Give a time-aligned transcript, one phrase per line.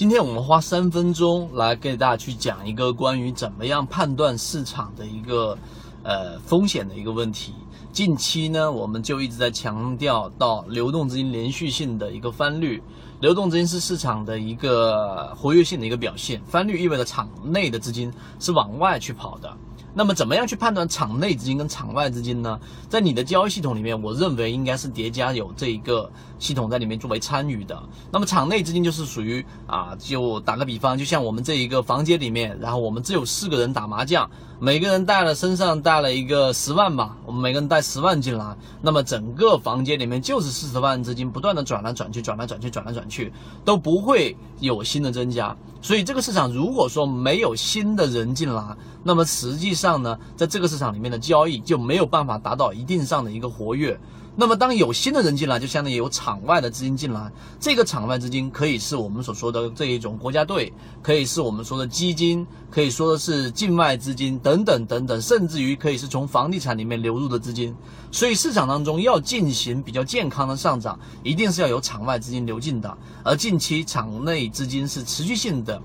[0.00, 5.58] 今天我们花三分钟来给大家去讲一个关于怎么样判断市场的一个
[6.02, 7.52] 呃风险的一个问题。
[7.92, 12.82] 近期呢，我们就一直在强调到流动资金连续性的一个翻绿，
[13.20, 19.54] 流动资金是市场的一个活跃性的一个表现，翻绿意味着场内的资金是往外去跑的。
[19.94, 22.58] 那么怎么样去判断场内资金跟场外资金呢？
[22.88, 27.80] 在你的交易系统里面，我认为应该是叠加有这一个系统在里面作为参与的。
[28.10, 34.30] 那么场内资金就是属于啊，就打个比方，就像我们这一个房间里面，然后我们只有四个人打麻将，
[34.60, 43.32] 每个人带了身上带了一个十万吧，我们每个人带十万进来，那么整个房间里面就是四十万资金不断的转来转去，转来转去，转来转去，
[43.64, 45.56] 都不会有新的增加。
[45.82, 53.98] 所以这个市场如果说没有新的人进来，那么实际上呢，在这个市场里面的交易就没有办法达到一定上的一个活跃。
[54.36, 57.30] 那么当有新的人进来，就相当于有场外的资金进来。
[57.58, 60.72] 这个场外资金可以是我们所说的这一种国家队，
[61.02, 67.74] 可以是我们说的基金，可以说的是境外资金等等等等，甚至于可以是从房地产里面流入的资金。
[68.10, 72.96] 所以市场当中要进行比较健康的上涨，一定是要有场外资金流进的。
[73.24, 75.80] 而近期场内资金是持续性的。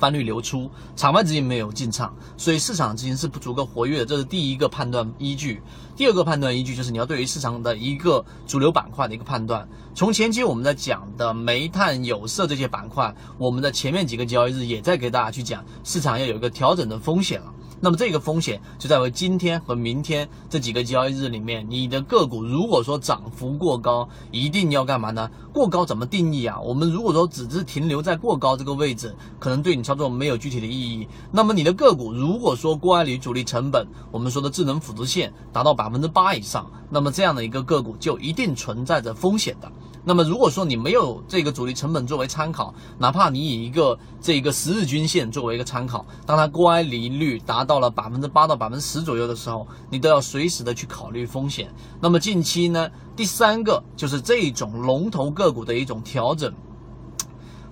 [0.00, 5.62] 翻绿流出，场外资金没有进场，所以市场资金是不足够活跃的，这是第一个判断依据。
[5.94, 9.68] 第二个判断依据就是你要对于市场的一个主流板块的一个判断。
[9.94, 17.52] 从前期我们在讲的煤炭、有色这些板块，我们的前面几个交易日也在给大家去讲，市场要有一个调整的风险了。
[17.82, 25.30] 那么这个风险就在于今天和明天这几个交易日里面，你的个股如果说涨幅过高，一定要干嘛呢？
[25.52, 26.60] 过高怎么定义啊？
[26.60, 31.08] 我们如果说只是停留在过高这个位置，可能对你操作没有具体的意义。
[31.32, 39.72] 那么你的个股如果说乖离主力成本，我们说的智能辅助线达到百分之八以上，那么这样的一个个股就一定存在着风险的。
[40.02, 51.72] 那么如果说你没有这个主力成本作为参考，哪怕你以一个这个十日均线作为一个参考，当它乖离率达到了百分之八到百分之十左右的时候，你都要随时的去考虑风险。
[52.00, 56.52] 那么近期呢，第三个就是这种龙头个股的一种调整。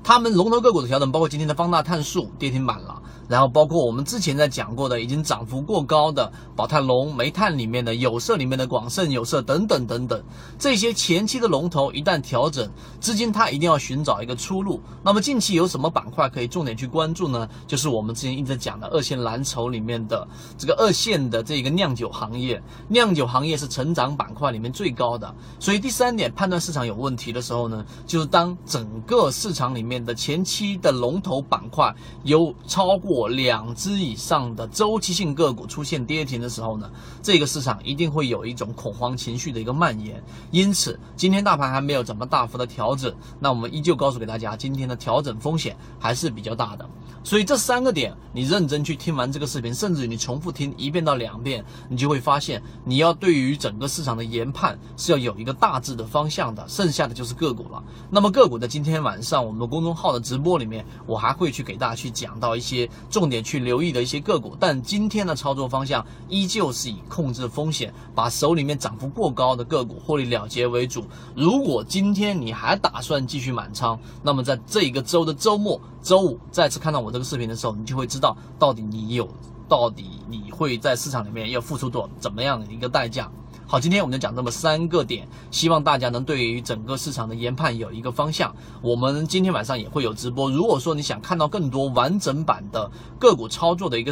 [0.04, 2.97] 他们龙头个股的调整，包括今天的方大碳素跌停板了，
[3.28, 10.20] 然后包括我们之前在讲过的已经涨幅过高的宝泰龙、煤炭里面的有色里面的广盛有色等等等等，
[10.58, 12.68] 这些前期的龙头一旦调整，
[12.98, 14.80] 资金它一定要寻找一个出路。
[15.04, 17.46] 那么近期有什么板块可以重点去关注呢？
[17.66, 25.34] 就是我们之前一直讲的二线蓝筹里面的这个二线的这个酿酒行业，酿酒行业是成长板块里面最高的。
[25.60, 29.98] 所以第三点判断市场有问题的时候呢，就是当整个市场里面。
[29.98, 36.88] 的前期的龙头板块有超过两只以上的周期性个股出现跌停的时候呢，
[37.22, 40.22] 这个市场一定会有一种恐慌情绪的一个蔓延。
[40.52, 46.88] 因此，今天大盘还没有怎么大幅的调整，那我们依旧告诉给大家，今天的调整风险还是比较大的。
[47.24, 56.66] 所以这三个点，你认真去听完这个视频，甚至你重复听一遍到两遍，你就会发现，你要对于整个市场的研判是要有一个大致的方向的。
[56.68, 57.82] 剩下的就是个股了。
[58.08, 64.56] 那么个股的今天晚上我们的公众号的直播里面，我还会去给大家去讲到一些重点去留意的一些个股。
[64.58, 71.04] 但今天的操作方向依旧是以控制风险，把手里面涨幅过高的个股获利了结为主。
[71.34, 75.80] 如果今天你还打算继续满仓，那么在这一个周的周末。
[76.00, 79.28] 周五再次看到我这个视频的时候，你就会知道到底你有，
[79.68, 83.30] 到底你会在市场里面要付出多怎么样的一个代价。
[83.70, 88.56] 好，今天我们就讲这么三个点，希望大家能对于整个市场的研判有一个方向。
[88.80, 94.10] 我们今天晚上也会有直播，如果说你想看到更多完整版的个股操作的一个。